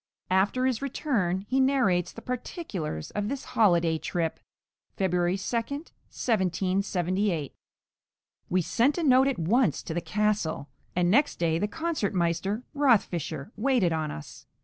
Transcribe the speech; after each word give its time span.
After 0.31 0.65
his 0.65 0.81
return 0.81 1.41
he 1.47 1.59
narrates 1.59 2.11
the 2.11 2.23
particulars 2.23 3.11
of 3.11 3.29
this 3.29 3.43
"holi 3.53 3.81
day 3.81 3.97
trip" 3.99 4.39
(February 4.97 5.37
2, 5.37 5.55
1778) 5.57 7.53
We 8.49 8.61
sent 8.63 8.97
a 8.97 9.03
note 9.03 9.27
at 9.27 9.37
once 9.37 9.83
to 9.83 9.93
the 9.93 10.01
castle, 10.01 10.69
and 10.95 11.11
next 11.11 11.37
day 11.37 11.59
the 11.59 11.67
concertmeister, 11.67 12.63
Rothfischer, 12.75 13.51
waited 13.55 13.93
on 13.93 14.09
us. 14.09 14.47